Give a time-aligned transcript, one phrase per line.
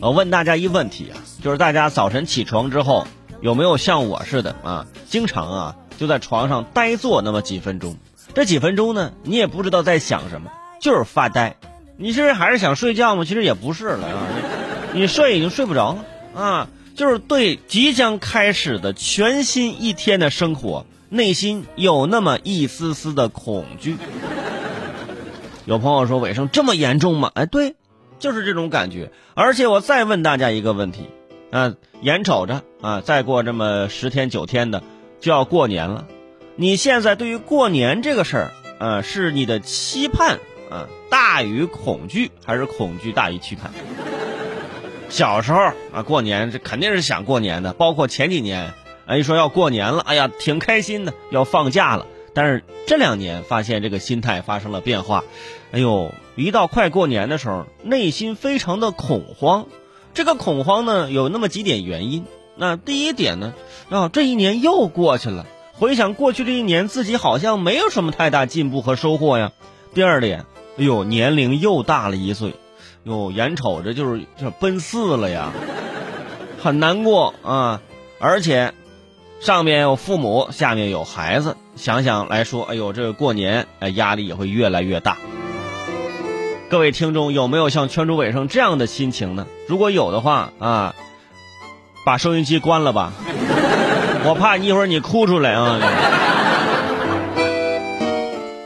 [0.00, 3.06] 我问大家一问题啊，就是大家早晨起床之后
[3.40, 7.96] 有没有像我似的啊，经常啊就在床上呆坐那么几分钟？
[8.34, 11.56] 这几分钟呢，你也不知道在想什么，就是发呆。
[11.96, 13.24] 你是还是想睡觉吗？
[13.24, 14.26] 其实也不是了啊，
[14.92, 16.04] 你睡已经睡不着了
[16.40, 23.96] 啊，就是对即将开始的全新一天的生活，内心有那么一丝丝的恐惧。
[25.64, 27.74] 有朋友说：“尾生这么严重吗？”哎，对，
[28.18, 29.10] 就是这种感觉。
[29.34, 31.08] 而且我再问大家一个问题，
[31.50, 34.82] 啊，眼瞅着啊，再过这么十天九天的
[35.20, 36.06] 就要过年了。
[36.56, 40.38] 你现在对于过年这个事儿，啊，是你的期盼
[40.70, 43.70] 啊大于恐惧，还是恐惧大于期盼？
[45.08, 45.60] 小时候
[45.92, 48.72] 啊，过年这肯定是想过年的，包括前几年，
[49.06, 52.06] 哎，一说要过年了，哎呀，挺开心的，要放假了。
[52.34, 55.24] 但是这两年发现这个心态发生了变化，
[55.72, 59.66] 哎呦，一到快过年的时候，内心非常的恐慌。
[60.14, 62.24] 这个恐慌呢，有那么几点原因。
[62.54, 63.54] 那第一点呢，
[63.90, 65.46] 啊，这一年又过去了。
[65.74, 69.52] 回想过去这一年，自己好像没有什么太大进步和收获呀。
[69.92, 70.46] 第二点，
[70.78, 72.54] 哎呦，年龄又大了一岁，
[73.02, 75.52] 哟，眼瞅着就是就奔四了呀，
[76.62, 77.82] 很难过啊。
[78.18, 78.72] 而且，
[79.46, 85.18] 上面有父母，下面有孩子，想想来说，哎呦，这个过年，哎，压力也会越来越大。
[86.68, 89.46] 各位听众，有没有像圈主尾声这样的心情呢？
[89.68, 90.96] 如果有的话啊，
[92.04, 93.12] 把收音机关了吧。
[94.26, 95.78] 我怕一会儿你哭出来啊！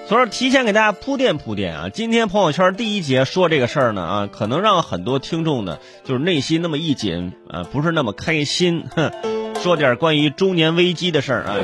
[0.09, 8.87] 所以提前给大家铺垫铺垫啊，今天朋友圈第一节说这个事儿呢啊，可能让很多听众呢就是内心那么一紧啊，不是那么开心。
[8.97, 9.12] 哼，
[9.62, 11.55] 说点关于中年危机的事儿啊。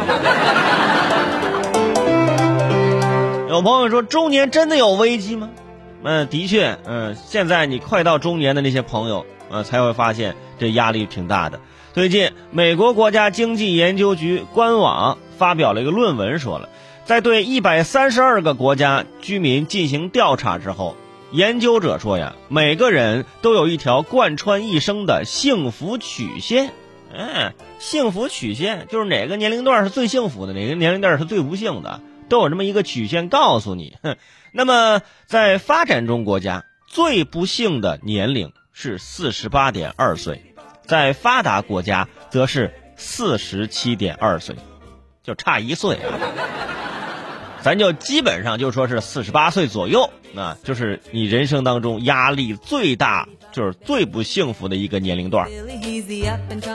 [3.49, 5.49] 有朋友说中年真的有危机吗？
[6.03, 11.59] 嗯，的确，嗯，现在你快到中年的那些朋友啊，才会发现这压力挺大的。
[11.95, 16.69] 最近，美国国家经济研究局官网发表了一个论文，说了，
[17.07, 20.95] 在对一百三十二个国家居民进行调查之后，
[21.33, 26.73] 研究者说呀，每个人都有一条贯穿一生的幸福曲线。
[27.19, 33.97] 嗯，幸福曲线就是哪个年龄段是最幸福的，哪个年龄段是最不幸的，都有这么一个曲线告诉你。
[34.03, 34.17] 哼，
[34.53, 40.55] 那么在发展中国家，最不幸的年龄是四十八点二岁。
[40.85, 44.55] 在发达国家，则是四十七点二岁，
[45.23, 46.21] 就差一岁啊。
[47.67, 55.49] 咱就基本上就说是四十八岁左右，那就是你人生当中压力最大，就是最不幸福的一个年龄段。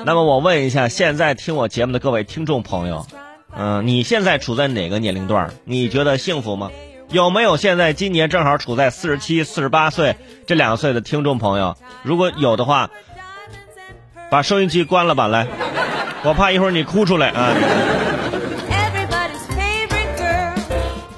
[0.06, 3.08] 那么我问一下，现在听我节目的各位听众朋友，
[3.56, 5.50] 嗯，你现在处在哪个年龄段？
[5.64, 6.70] 你觉得幸福吗？
[7.08, 11.78] 有没有现在今年正好处在四十七、四十八岁这两岁的听众朋友？
[12.04, 12.90] 如果有的话。
[14.30, 15.46] 把收音机关了吧，来，
[16.24, 17.54] 我怕一会儿你哭出来啊。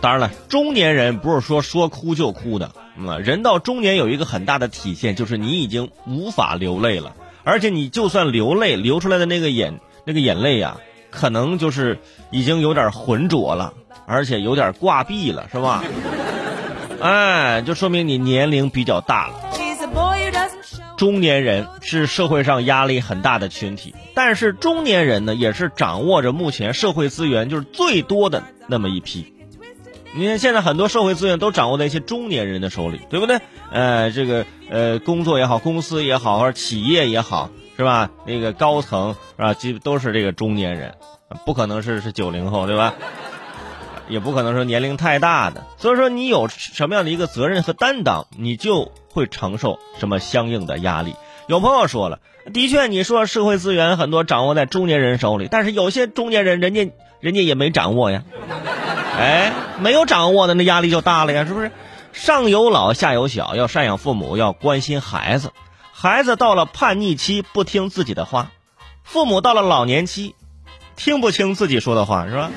[0.03, 7.16] 当然了，中年人不是说说哭就哭的，嗯，人到中年有一个很大的体现，就是你已经无法流泪了，
[7.46, 10.75] 而且你就算流泪，流出来的那个眼那个眼泪呀，
[11.09, 11.97] 可能就是
[12.31, 13.74] 已经有点浑浊了，
[14.06, 15.81] 而且有点挂壁了，是吧？
[17.00, 19.35] 哎，就说明你年龄比较大了。
[20.97, 29.34] 中年人是社会上压力很大的群体，但是中年人呢，也是掌握着目前社会资源就是最多的那么一批。
[30.16, 33.40] 你看现在很多社会资源都掌握在一些中年人的手里，对不对？
[33.72, 38.09] 呃，这个呃，工作也好，公司也好，或者企业也好，是吧？
[38.25, 39.53] 那个高层是吧？
[39.53, 40.96] 基都是这个中年人，
[41.46, 42.94] 不可能是是九零后，对吧？
[44.09, 45.66] 也不可能说年龄太大的。
[45.78, 48.91] 所以说，你有什么样的一个责任和担当，你就。
[49.13, 51.13] 会承受什么相应的压力？
[51.46, 52.18] 有朋友说了，
[52.52, 58.23] 的确，你说社会资源很多掌握在中年人手里，但是有些中年人，人家人家也没掌握呀。
[59.18, 61.72] 哎，没有掌握的那压力就大了呀，是不是？
[62.12, 65.51] 上有老下有小，要赡养父母，要关心孩子。
[65.91, 68.47] 孩子到了叛逆期，不听自己的话；
[69.03, 70.35] 父母到了老年期，
[70.96, 72.52] 听不清自己说的话，是吧？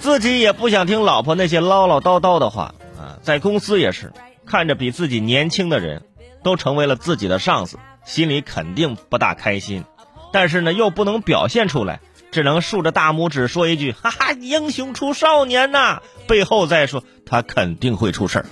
[0.00, 4.12] 自己也不想听老婆那些唠唠叨叨的话啊，在公司也是。
[4.46, 6.02] 看着比自己年轻的人，
[6.42, 9.84] 都成为了自己的上司，心里肯定不大开心，
[10.32, 12.00] 但是呢又不能表现出来，
[12.30, 18.46] 只能竖着大拇指说一句：“哈哈，英雄出少年呐！”背后再说他肯定会出事儿，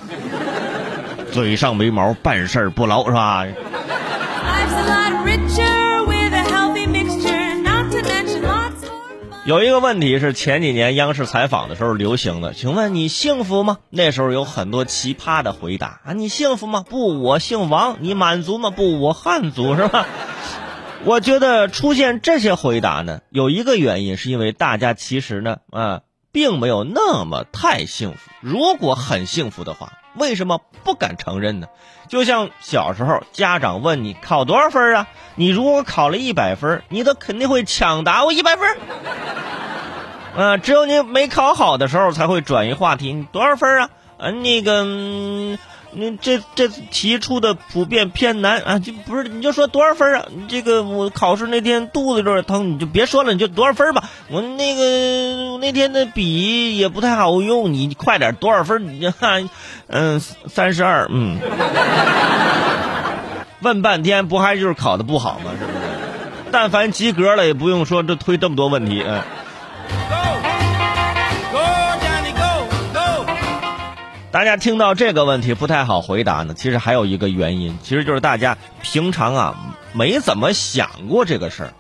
[1.33, 3.47] 嘴上没毛，办事儿不牢，是吧？
[9.45, 13.79] 有一个问题是前几年央视采访的时候流行的，请问你幸福吗？
[13.89, 16.85] 那时候有很多奇葩的回答啊，你幸福吗？
[16.87, 17.97] 不，我姓王。
[18.01, 18.69] 你满足吗？
[18.71, 20.07] 不，我汉族，是吧？
[21.05, 26.01] 我觉得出现这些回答呢，有一个原因是因为大家其实呢，啊，
[26.33, 28.19] 并没有那么太幸福。
[28.41, 31.69] 如果很幸福的话，为什么不敢承认呢？
[32.09, 35.07] 就像小时候家长问你考多少分啊，
[35.37, 38.77] 你如果考了一百分，你都肯定会抢答我一百分。
[40.37, 43.91] 啊，只有你没考好的时候才会转移话题，你多少分啊？
[44.19, 45.59] 啊，那个。
[45.91, 50.27] 你这这题出的普遍偏难啊，就不是你就说多少分啊？
[50.49, 54.05] 这个我考试那天肚子有点疼，你就别说了，你就多少分吧。
[54.29, 59.01] 我那个那天的笔也不太好用，你快点多少分？
[59.01, 59.49] 你看，
[59.87, 61.39] 嗯，三十二，嗯。
[63.61, 65.51] 问半天不还就是考的不好吗？
[65.59, 65.79] 是不是？
[66.53, 69.21] 但凡及格了，也不用说这推这么多问题，嗯。
[74.31, 81.73] 大家听到这个问题不太好回答呢，其实还有一个原因，其实就是大家平常啊没怎么想过这个事儿，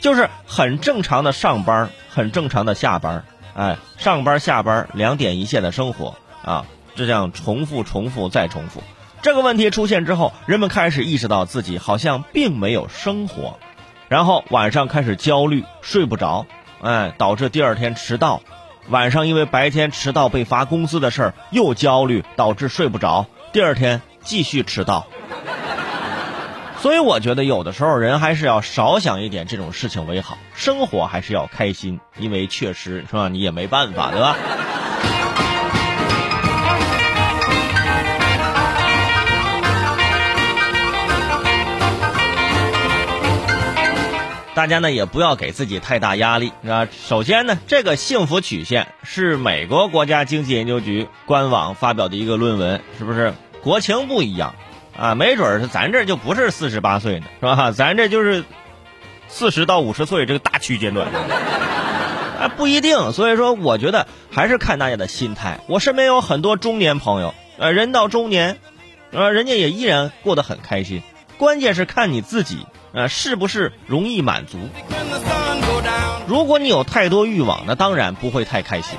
[0.00, 3.22] 就是很正常的上班，很正常的下班，
[3.54, 6.64] 哎，上班下班两点一线的生活啊，
[6.94, 8.82] 这样重复重复再重复。
[9.20, 13.58] 这个问题出现之后，人们开始意识到自己好像并没有生活，
[14.08, 16.46] 然后晚上开始焦虑，睡不着，
[16.80, 18.40] 哎，导致第二天迟到。
[18.88, 25.06] 晚上因为白天迟到被罚工资的事儿又焦虑，导致睡不着，第二天继续迟到。
[26.80, 34.36] 所以我觉得有的时候人还是要少想一点这种事情为好，生活还是要开心，因为确实是吧，你也没办法，对吧？
[44.54, 46.86] 大家呢也不要给自己太大压力啊。
[46.90, 53.34] 首先呢，这个幸福曲线是美国国家经济研究局官网发表的一个论文，是不是？
[53.62, 54.54] 国情不一样
[54.96, 57.72] 啊，没准是咱这就不是四十八岁呢，是吧？
[57.72, 58.44] 咱这就是
[59.26, 61.08] 四十到五十岁这个大区间段
[62.38, 63.12] 啊，不一定。
[63.12, 65.60] 所以说，我觉得还是看大家的心态。
[65.66, 68.58] 我身边有很多中年朋友，呃，人到中年，
[69.10, 71.02] 呃，人家也依然过得很开心。
[71.38, 72.66] 关键是看你自己。
[72.94, 74.58] 呃，是不是容易满足？
[76.26, 78.96] 如果你有太多欲望，那当然不会太开心。